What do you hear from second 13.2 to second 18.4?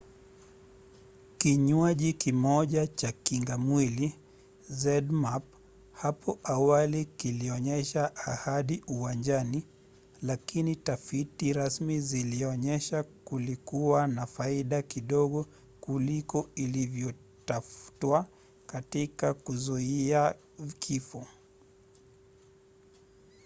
kilikuwa na faida kidogo kuliko ilivyotafutwa